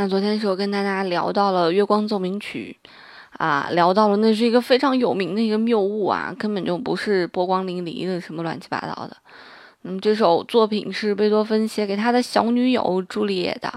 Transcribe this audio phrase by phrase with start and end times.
[0.00, 2.76] 那昨天是我跟大家聊到了《月光奏鸣曲》，
[3.36, 9.16] 啊，聊到了那是一个非常有名的一个谬误啊，根本就不是波光粼粼的什么乱七八糟的。
[9.82, 13.72] 那么这首作品是贝多芬写给他的小女友朱丽叶的。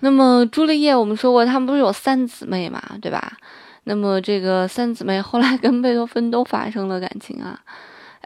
[0.00, 3.38] 那么朱丽叶，我们说过，他们不是有三姊妹嘛，对吧？
[3.84, 7.58] 那么这个三姊妹后来跟贝多芬都发生了感情啊。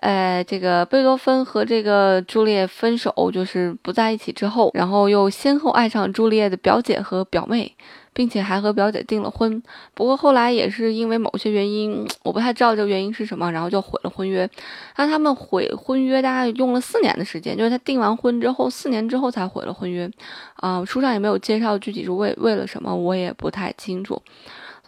[0.01, 7.77] 呃，这个贝多芬和这个朱丽叶分手，就是不在一起之后，然后又先后爱上朱丽叶的表姐和表妹，
[8.15, 9.63] 并且还和表姐订了婚。
[9.93, 14.49] 不过后来也是因为某些原因，我不太知道这个原因是什么，然后就毁了婚约。
[14.97, 20.11] 那他们毁婚约大概用了四年的时间，就是他订完婚之后，四年之后才毁了婚约。
[20.55, 24.23] 啊，书上也没有介绍具体是为为了什么，我也不太清楚。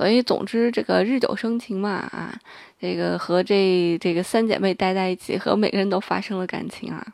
[0.02, 2.34] 所以，总之，这个日久生情嘛，啊，
[2.80, 7.06] 这个和这这个三姐妹待在一起，和每个人都发生了感情啊。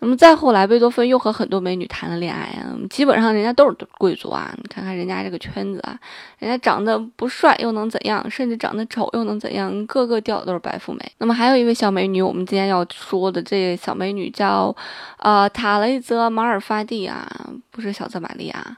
[0.00, 4.54] 那么再后来，贝多芬又和很多美女谈了恋爱啊，基本上人家都是贵族啊。
[4.58, 5.98] 你看看人家这个圈子啊，
[6.38, 8.30] 人家长得不帅又能怎样？
[8.30, 9.86] 甚至长得丑又能怎样？
[9.86, 11.00] 个个掉的都是白富美。
[11.16, 14.76] 那么还有一位小美女，我们今天要说的这小美女叫，
[15.16, 17.26] 呃，塔雷泽马尔法蒂啊，
[17.70, 18.76] 不是小泽玛利亚。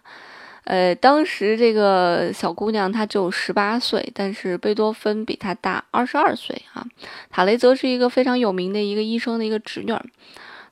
[0.64, 6.84] 呃，当时这个小姑娘她只有十八岁，但是贝多芬比她大二十二岁啊。
[7.30, 10.04] 塔雷泽是一个非常有名的一个医生的一个侄女儿，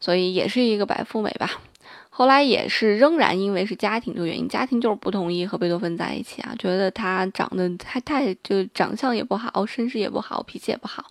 [0.01, 1.51] 所以也是一个白富美吧。
[2.15, 11.07] 后来也是仍然因为是家庭的原因，家庭就是不同意和贝多芬在一起啊，觉得他长得太太就长相也不好，身世也不好，脾气也不好，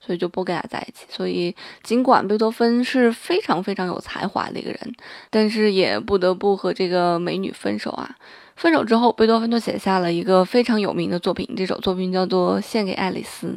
[0.00, 1.06] 所以就不跟他在一起。
[1.08, 4.94] 所以尽管贝多芬是非常非常有才华的一个人，
[5.30, 8.16] 但是也不得不和这个美女分手啊。
[8.56, 13.48] 分手之后，贝多芬就写下了一个非常有名的作品，这首作品叫做《献给爱丽丝》。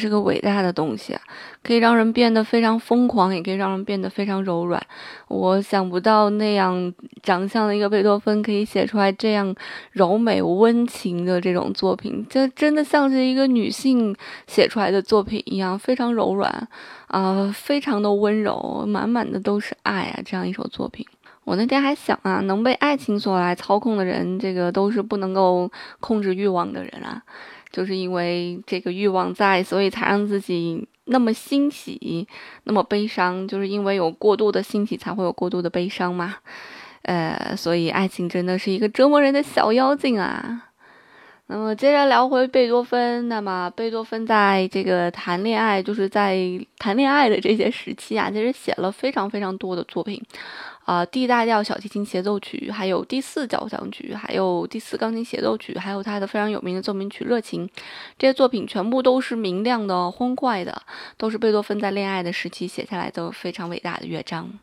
[0.00, 1.14] 是个伟大的东西，
[1.62, 4.82] 可以让人变得非常疯狂，也可以让人变得非常柔软。
[5.28, 9.54] 我想不到那样长相的一个贝多芬可以写出来这样
[9.92, 14.16] 柔美温情的这种作品，这真的像是一个女性
[14.46, 16.68] 写出来的作品一样，非常柔软
[17.08, 20.20] 啊，非常的温柔，满满的都是爱啊！
[20.24, 21.06] 这样一首作品，
[21.44, 27.22] 我那天还想啊，能被爱情所来操控的人，这个都是不能够控制欲望的人啊。
[27.70, 32.26] 就是因为这个欲望在，所以才让自己那么欣喜，
[32.64, 33.46] 那么悲伤。
[33.46, 36.36] 就是因为有过度的欣喜，才会有过度的悲伤嘛。
[37.02, 40.66] 呃，所以爱情真的是一个折磨人的小妖精啊。
[41.46, 46.38] 那么接着聊回贝多芬，那么贝多芬在这个谈恋爱，就是在
[46.78, 50.22] 谈恋爱的这些时期啊，其实写了非常非常多的作品。
[50.90, 57.64] 啊，D 大调小提琴协奏曲，还有第四交响曲，还有第四钢琴协奏曲，还有他的非常有名的奏鸣曲《热情》，
[58.18, 60.82] 这些作品全部都是明亮的、欢快的，
[61.16, 64.58] 都是贝多芬在恋爱的时期写下来的非常伟大的乐章。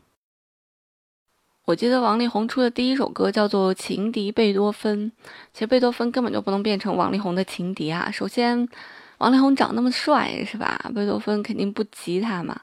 [1.64, 5.10] 我记得王力宏出的第一首歌叫做《情敌贝多芬》，
[5.54, 8.10] 其实贝多芬根本就不能变成王力宏的情敌啊！
[8.12, 8.68] 首先，
[9.16, 10.78] 王力宏长那么帅，是吧？
[10.94, 12.60] 贝多芬肯定不及他嘛。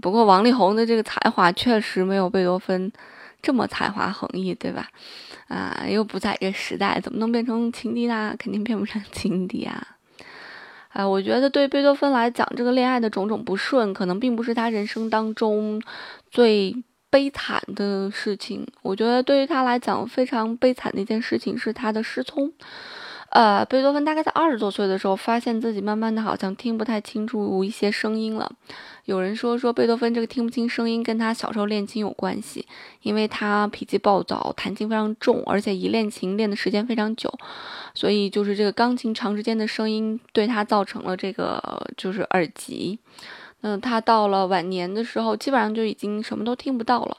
[0.00, 2.92] 不过王力宏的这个才华确实没有贝多芬
[3.42, 4.88] 这么才华横溢，对吧？
[5.48, 8.34] 啊，又不在这个时代，怎么能变成情敌呢？
[8.38, 9.96] 肯定变不成 情敌啊！
[10.88, 15.80] 哎，我觉得对贝多芬来讲，这个恋爱的种种不顺，可能并不是他人生当中
[16.30, 16.74] 最
[17.10, 18.66] 悲惨的事情。
[18.82, 22.52] 我觉得对于他来讲，非常悲惨的一件事情是他的失聪。
[23.30, 28.50] 呃，贝多芬大概在二十多岁的时候，发现自己慢慢的好像听不太清楚一些声音了。
[29.04, 32.66] 有人说说贝多芬这个听不清声音跟他小时候练琴有关系，
[33.02, 37.32] 因为他脾气暴躁，弹琴非常重，而且一练琴练的时间非常久，
[37.94, 42.98] 所以就是这个钢琴长时间的声音对他造成了这个就是耳疾。
[43.66, 47.16] 嗯，他到了晚年的时候，基本上就已经什么都听不到了。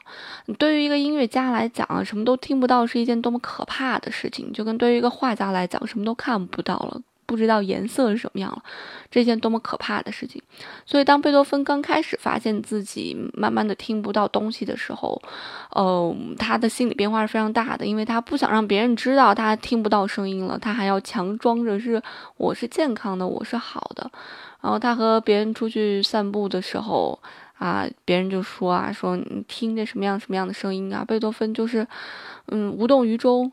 [0.58, 7.02] 对于一个音乐家来讲，什么都听不到是一件多么可怕的事情，就跟对于一个画家来讲，什么都看不到了。
[7.28, 8.62] 不知道颜色是什么样了，
[9.10, 10.40] 这件多么可怕的事情！
[10.86, 15.20] 所以，当贝多芬刚开始发现自己慢慢的听不到东西的时候，
[15.72, 22.02] 呃，他的心理变化是非常大的，因为他不想让别人知道他听不到声音了，他还要强装着是
[22.38, 24.10] 我是健康的，我是好的。
[24.62, 27.18] 然后他和别人出去散步的时候。
[27.58, 31.04] 啊，别人就说啊，说你听着什么样什么样的声音啊？
[31.04, 31.84] 贝多芬就是，
[32.52, 33.50] 嗯，无动于衷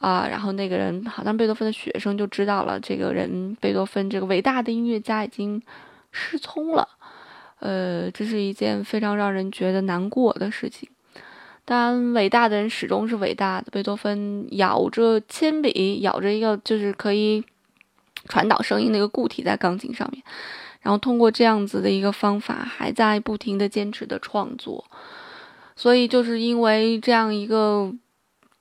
[0.00, 0.26] 啊。
[0.28, 5.62] 然后那个人，好像贝多芬的学生就知道了，这个人贝多芬这个伟大的音乐家已经
[6.12, 6.88] 失聪了。
[7.58, 10.88] 呃，这是一件非常让人觉得难过的事情。
[11.64, 13.68] 当然，伟大的人始终是伟大的。
[13.72, 17.42] 贝多芬咬着铅笔，咬着一个就是可以
[18.28, 20.22] 传导声音的一个固体在钢琴上面。
[20.82, 24.84] 然后通过这样子的一个方法，还在不停的坚持的创作，
[25.74, 27.92] 所以就是因为这样一个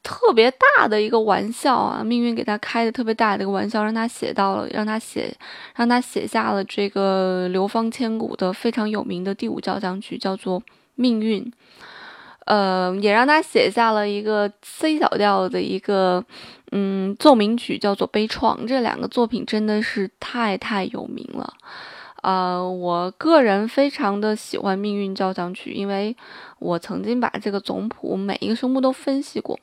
[0.06, 5.36] 特别大的一个玩笑啊，命运给他开的特别大的一个玩笑，让他写到了，让他写，
[5.76, 10.62] 让他写下了这个流芳千古的非常有名的第五交响曲，叫做
[10.94, 11.44] 《命运》。
[12.46, 16.24] 呃，也让他写下了一个 C 小调的一个
[16.72, 18.60] 嗯奏鸣曲，叫做《悲怆》。
[18.68, 21.52] 这两个作品真的是太太有名了。
[22.26, 26.16] 呃，我个人非常的喜欢《命运交响曲》，因为
[26.58, 29.60] 我曾经把这个总谱每一个声部都分析过。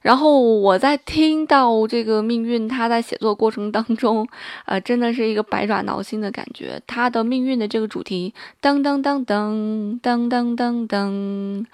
[0.00, 4.24] 然后我在听到这个《命运》，它在写作过程当中，
[4.66, 6.80] 呃，真的是一个百爪挠心的感觉。
[6.86, 11.66] 它的命运的这个主题，噔噔噔噔噔噔噔噔。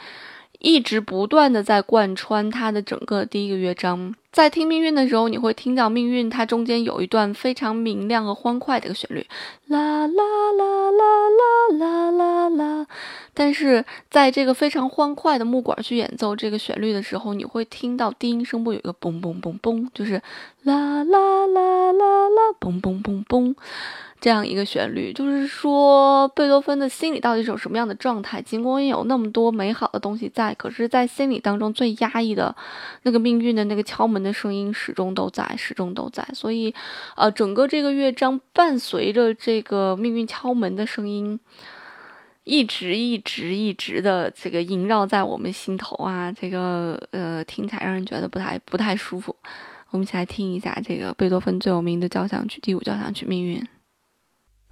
[0.58, 9.24] 一直不断的在贯穿它的整个第一个乐章，在听命运的时候，你会听到命运它中间有一段非常明亮和欢快的一个旋律，
[9.68, 12.86] 啦啦啦啦啦啦啦啦。
[13.34, 20.20] 但是在这个非常欢快的木管去演奏这个旋律的时候，你会听到低音声部有一个嘣嘣嘣嘣，就是
[20.64, 23.54] 啦啦啦啦啦，嘣嘣嘣嘣。
[24.20, 28.42] 这样一个旋律，就是说贝多芬的心里到底是有什么样的状态？
[28.42, 32.54] 尽管有那么多美好的东西在，可是，在心里当中最压抑的
[33.02, 36.26] 那个命运的那个敲门的声音始终都在，始终都在。
[36.34, 36.74] 所以，
[37.16, 41.38] 呃，整个这个乐章伴随着这个命运敲门的声音，
[42.42, 49.36] 一直一直一直的这个萦绕在我们心头啊，这个呃，听起来让人觉得不太不太舒服。
[49.90, 53.58] 我们一起来听一下这个贝多芬最有名的交响曲第五交响曲《命运》。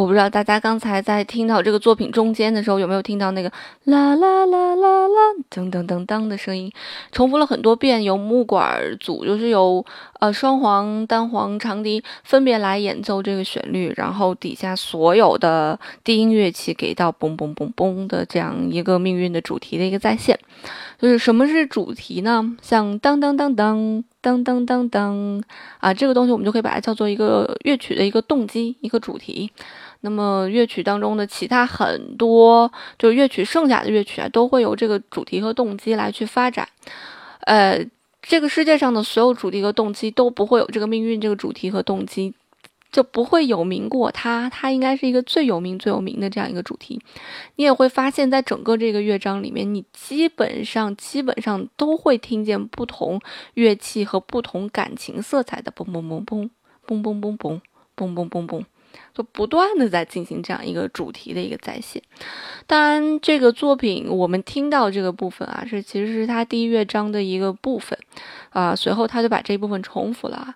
[0.00, 3.52] 我不知道大家刚才在听到这个作品中间的时候，有没有听到那个
[3.84, 5.16] 啦啦啦啦啦
[5.50, 6.72] 噔噔噔噔的声音，
[7.12, 9.84] 重复了很多遍，由木管组，就是由
[10.18, 20.38] 呃双簧、单簧、长笛分别来演奏这个旋律，然后底下所有的低音乐器给到嘣嘣嘣嘣的这样一个命运的主题的一个再现。
[20.98, 22.56] 就是什么是主题呢？
[22.62, 24.02] 像当当当当。
[24.22, 25.42] 噔噔噔噔
[25.78, 29.50] 啊，这个东西我们就可以把它叫做一个乐曲的一个动机，一个主题。
[30.00, 36.68] 那么乐曲当中的其他很多，就是乐曲剩下的乐曲啊，都会由这个主题和动机来去发展。
[37.40, 37.84] 呃，
[38.22, 42.34] 这个世界上的所有主题和动机都不会有这个命运这个主题和动机。
[42.92, 47.00] 就不会有名过它，它应该是一个最有名、最有名的这样一个主题。
[47.54, 53.20] 你也会发现，在整个这个乐章里面，你基本上、基本上都会听见不同
[53.54, 56.50] 乐器和不同感情色彩的嘣嘣嘣嘣
[56.84, 57.60] 嘣嘣嘣嘣
[57.96, 58.64] 嘣嘣嘣嘣。
[59.14, 62.02] 就不断的在进行这样一个主题的一个再现。
[62.66, 67.98] 当然，这个作品我们听到这个部分啊，是其实是他第一乐章的一个部分
[68.50, 68.74] 啊。
[68.74, 70.36] 随后他就把这一部分重复了。
[70.36, 70.54] 啊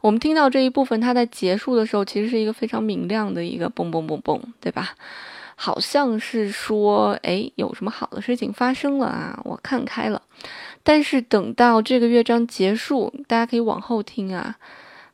[0.00, 4.90] 我们听到这一部分，它在结束的时候，其实是一个非常明亮的一个嘣嘣嘣嘣，对吧？
[5.56, 9.40] 好像是说，哎，有什么好的事情发生了啊？
[9.44, 10.20] 我看开了。
[10.82, 14.56] 但是等到这个乐章结束，大家可以往后听啊。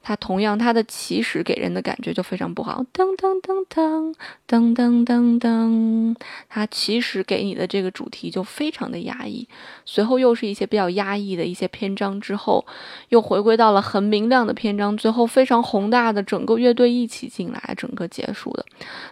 [0.03, 4.15] 它同样，它的起始给人的感觉就非常不好，噔噔噔噔
[4.49, 6.17] 噔噔噔噔，
[6.49, 9.47] 它起始给你的这个主题就非常的压抑，
[9.85, 12.65] 随后又是一些比较压抑的一些篇章，之后
[13.11, 18.65] 又回归到了很明亮的篇章，最后非常宏大的整个乐队一起进来，整个结束的，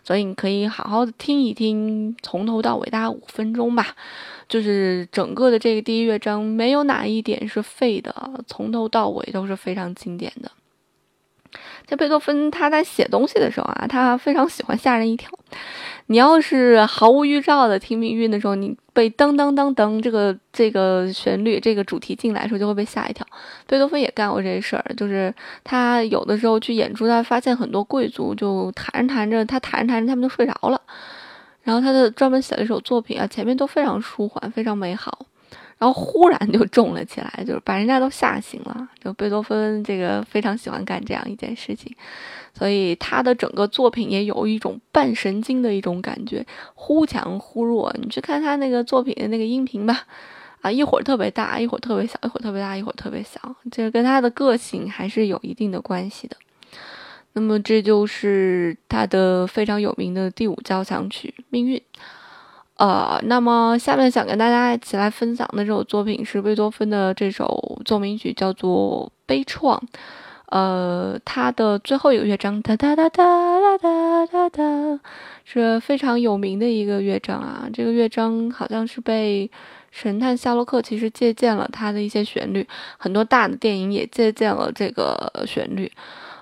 [0.02, 3.94] 所以你可以好好的听一听，从头到尾大概五分钟吧，
[4.48, 10.50] 就是整个的这个第一乐章没有哪一点是废的，从头到尾都是非常经典的。
[11.88, 15.30] 这贝多芬他在写东西的时候啊，他非常喜欢吓人一跳。
[16.10, 23.26] 你要是毫无预兆的听命运的时候，你被噔噔噔噔这个这个旋律这个主题进来的时候，就会被吓一跳。
[23.66, 30.80] 贝多芬也干过这事儿，就是他有的时候去演出，他发现很多贵族就弹着弹着，他弹着弹着他们就睡着了。
[31.62, 35.18] 然后他的专门写了一首作品啊，前面都非常舒缓，非常美好。
[35.78, 38.88] 然后忽然就重了起来，就是把人家都吓醒了。
[39.02, 41.94] 就贝多芬这个非常喜欢干这样一件事情，
[42.52, 46.44] 所以他的整个作品也有一种半神经的一种感觉，
[46.74, 47.94] 忽强忽弱。
[48.02, 50.04] 你去看他那个作品的那个音频吧，
[50.62, 56.36] 啊，一会儿特别大，一会儿特别小，一会儿特别大，一会儿特别小，这跟他的个性还是有一定的关系的。
[57.34, 61.78] 那么这就是他的非常有名的第五交响曲《命运》。
[62.78, 69.78] 呃，那么下面想跟大家一起来分享的这首作品是贝多芬的这首奏鸣曲，叫做《悲怆》。
[70.46, 75.00] 呃，它的最后一个乐章哒哒哒哒哒哒哒，
[75.44, 77.68] 是非常有名的一个乐章啊。
[77.72, 79.50] 这个乐章好像是被
[79.90, 82.66] 神探夏洛克其实借鉴了他的一些旋律，
[82.96, 85.90] 很多大的电影也借鉴了这个旋律。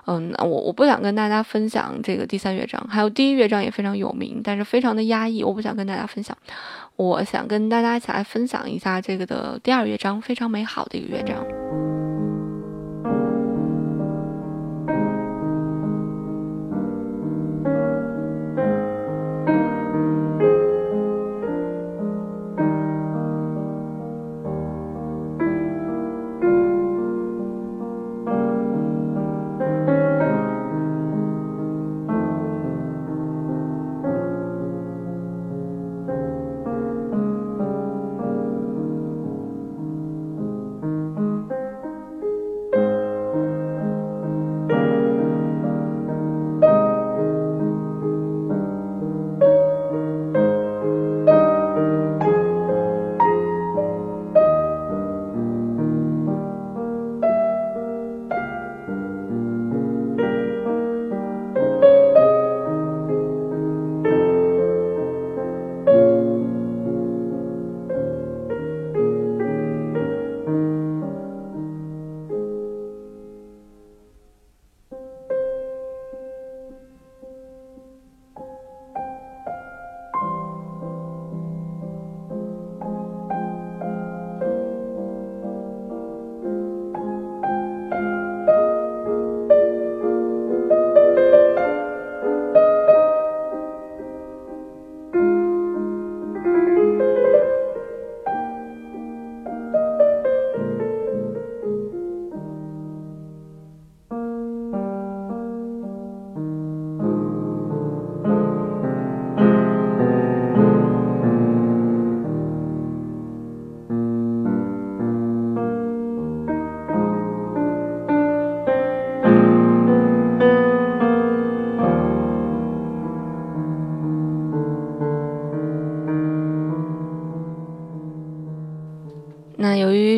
[0.07, 6.35] 嗯，我我不想跟大家分享这个第三乐章，还有第一乐章也非常有名，但是非常的压抑，我不想跟大家分享。
[6.95, 11.66] 我想跟大家一起来分享一下这个的第二乐章，非常美好的一个乐章。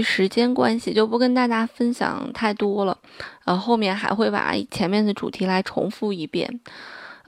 [0.01, 2.98] 时间关系，就不跟大家分享太多了。
[3.46, 6.60] 呃，后面还会把前面的主题来重复一遍。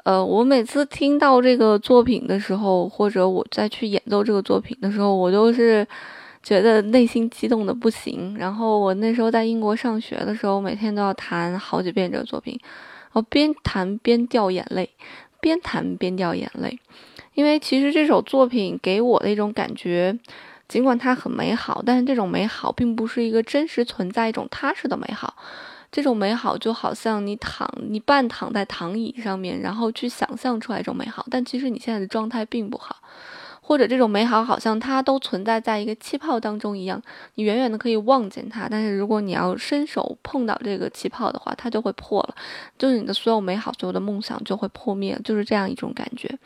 [0.03, 5.87] 呃，我每次听到这个作品的时候，或者我再去演奏这个作品的时候，我都是
[6.41, 8.35] 觉得内心激动的不行。
[8.37, 12.59] 然后我那时候在英国上学的时候，每天都要弹好几遍这个作品，
[13.11, 14.89] 我边弹边掉眼泪，
[15.39, 16.79] 边弹边掉眼泪，
[17.35, 20.17] 因为其实这首作品给我的一种感觉。
[20.71, 25.35] 尽管它很美好，但是这种美好并不是一个真实存在、一种踏实的美好。
[25.91, 32.95] 这种美好就好像你躺，你半躺在躺椅上面，然后去想象出来一种美好，但其实你现在的状态并不好。
[33.59, 37.01] 或者这种美好好像它都存在在一个气泡当中一样，
[37.35, 42.35] 你远远的可以望见它，但是如果你要伸手碰到这个气泡的话，它就会破了，
[42.77, 46.39] 就是你的所有美好、所有的梦想就会破灭，就是这样一种感觉。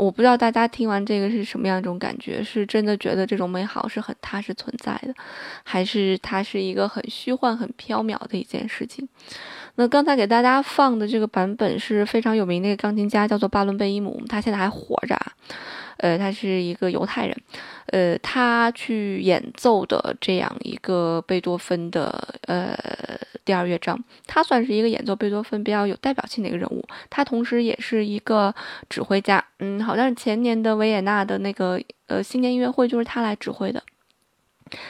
[0.00, 5.14] 我不知道大家听完这个是什么样一种感觉，是真的觉得这种美好是很踏实存在的，
[5.62, 9.06] 还是它是一个很虚幻、很缥缈的一件事情？
[9.74, 15.16] 那刚才给大家放的这个版本是非常有名的一个钢琴家，叫做巴伦贝伊姆，他现在还活着。
[15.98, 17.36] 呃，他是一个犹太人，
[17.88, 22.74] 呃，他去演奏的这样一个贝多芬的呃
[23.44, 26.82] 第二乐章，他算是一个演奏贝多芬比较有代表性的一个人物。
[27.10, 28.54] 他同时也是一个
[28.88, 33.82] 指挥家，嗯，好像是前年的维也纳的那个呃新年音乐会就是他来指挥的。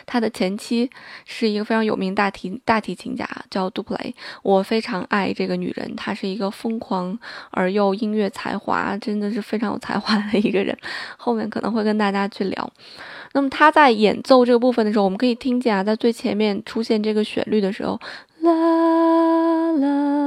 [0.04, 0.90] 他的前妻
[1.24, 4.14] 是一个非常有名大提大提琴家，叫杜普雷。
[4.42, 7.18] 我非常爱这个女人，她是一个疯狂
[7.50, 10.76] 而又音乐才华，真的是非常有才华的一个人。
[11.16, 12.70] 后面可能会跟大家去聊。
[13.32, 17.98] 那么他在演奏这个部分的时候，我们可以听见啊，在最前面出现这个旋律的时候，
[18.42, 18.52] 啦
[19.72, 20.19] 啦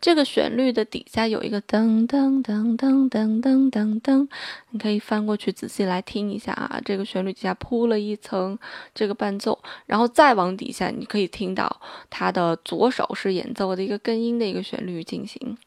[0.00, 4.28] 这个旋律的底下有一个噔噔噔噔噔噔噔噔，
[4.70, 6.80] 你可以翻过去仔细来听一下啊。
[6.84, 8.58] 这个旋律底下铺了一层
[8.94, 15.58] 这个伴奏，然后再往底下，你可以听到它的左手是演奏的一个根音的一个旋律进行。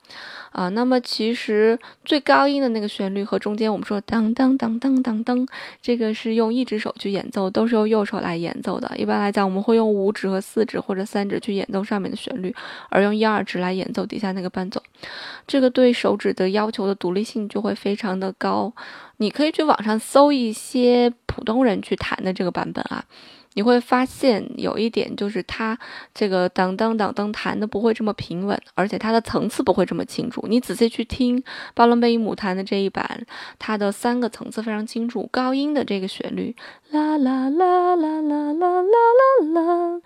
[0.52, 5.47] 啊，那么其实最高音的那个旋律和中间我们说当当当当当当，
[5.82, 8.91] 这个是用一只手去演奏，都是用右手来演奏的。
[8.95, 12.54] 一般来讲，我们会用五指和四指或者三指去演奏上面的旋律，
[12.89, 14.80] 而用一二指来演奏底下那个伴奏。
[15.47, 18.71] 这个对手指的要求的独立性就会非常的高。
[19.17, 23.04] 你可以去网上搜一些普通人去弹的这个版本啊。
[23.54, 25.78] 你会发现有一点，就是它
[26.13, 30.46] 这个当当当当弹的不会这么平稳，而且它的层次不会这么清楚。
[30.48, 33.26] 你仔细去听巴伦贝伊姆弹的这一版，
[33.60, 36.56] 它的三个层次非常清楚，高音的这个旋律。
[36.92, 40.02] 啦啦啦啦啦啦啦啦啦，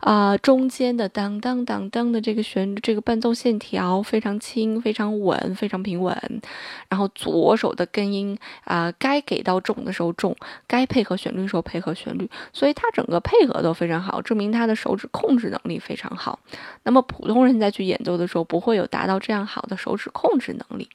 [0.00, 6.40] 啊，中间的当当当当的这个旋律，这个伴奏线条非常轻，非常稳，非常平稳。
[6.88, 10.34] 然后左手的根音啊，该给到重的时候重，
[10.66, 16.38] 该配合旋律的时候配合旋律，所以它整个配合都非常好，证明他的手指控制能力非常好。
[16.82, 20.88] 那么普通人在去演奏的时候，不会有达到这样好的手指控制能力，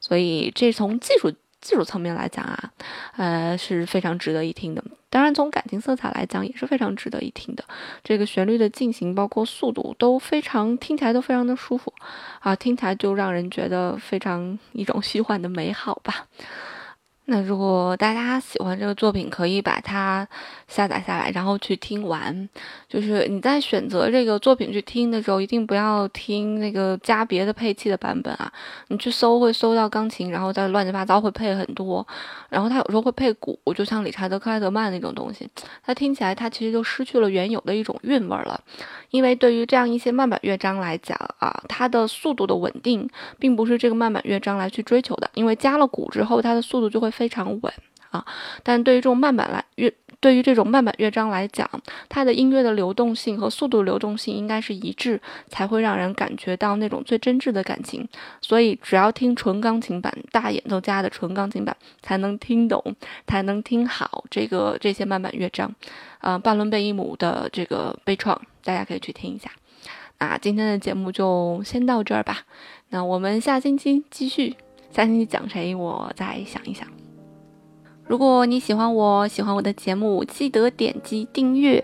[0.00, 1.32] 所以这从技术。
[1.64, 2.70] 技术层面来讲啊，
[3.16, 4.84] 呃是非常值得一听的。
[5.08, 7.64] 当然，从感情色彩来讲也是非常值得一听的。
[8.02, 11.90] 这个旋律的进行，包括速度都非常听起来都非常的舒服
[12.40, 16.26] 啊，听起来就让人觉得非常一种虚幻的美好吧。
[17.26, 20.28] 那如果大家喜欢这个作品，可以把它
[20.68, 22.48] 下载下来，然后去听完。
[22.86, 28.52] 就是你在选择这个作品去听的时候，一定不要听那个加别的配器的版本啊。
[28.88, 32.06] 你去搜会搜到钢琴，然后再乱七八糟会配很多，
[32.50, 35.48] 然后它有时候会配鼓，就像理查德克莱德曼那种东西，
[35.82, 38.60] 它听起来它其实就失去了原有的一种韵味了。
[39.08, 43.08] 因为对于这样一些慢板乐章来讲啊，它的速度的稳定
[43.38, 47.13] 并不是这个慢板乐章来去追求的，因为加了鼓之后，它的速度就会。
[47.14, 47.72] 非常稳
[48.10, 48.24] 啊，
[48.62, 51.68] 但对于这种慢板来乐，对于这种慢板乐章来讲，
[52.08, 58.08] 它的音乐的流动性和速度流动性应该是一致，才会让人感觉到那种最真挚的感情。
[58.40, 62.94] 所以，只要听纯钢琴版大演奏家的纯钢琴版，才能听懂，
[63.26, 65.74] 才能听好这个这些慢板乐章。
[66.20, 69.50] 呃，巴伦贝伊姆的这个悲怆，大家可以去听一下。
[70.20, 72.42] 那今天的节目就先到这儿吧。
[72.90, 74.54] 那我们下星期继续，
[74.92, 77.03] 下星期讲谁，我再想一想。
[78.06, 81.82] 如果你喜欢我喜欢我的节目，记得点击订阅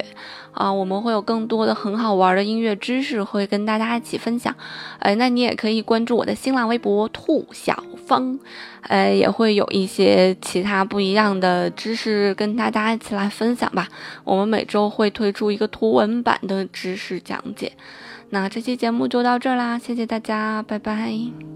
[0.53, 0.71] 啊！
[0.71, 4.55] 我们会有更多的很好玩的音乐知识会跟大家一起分享。
[4.99, 8.39] 呃，那你也可以关注我的新浪微博兔小芳，
[8.83, 13.89] 呃，也会有一些其他不一样的知识跟大家一起来分享吧。
[14.25, 17.73] 我们每周会推出一个图文版的知识讲解。
[18.29, 21.50] 那这期节目就到这儿啦，谢谢大家，拜拜。